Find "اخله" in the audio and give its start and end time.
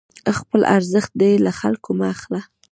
2.13-2.41